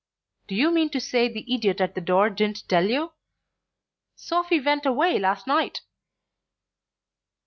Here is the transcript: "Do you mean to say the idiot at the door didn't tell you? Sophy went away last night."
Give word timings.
"Do 0.47 0.55
you 0.55 0.71
mean 0.71 0.89
to 0.93 0.99
say 0.99 1.27
the 1.27 1.45
idiot 1.53 1.79
at 1.79 1.93
the 1.93 2.01
door 2.01 2.31
didn't 2.31 2.67
tell 2.67 2.89
you? 2.89 3.11
Sophy 4.15 4.59
went 4.59 4.83
away 4.87 5.19
last 5.19 5.45
night." 5.45 5.81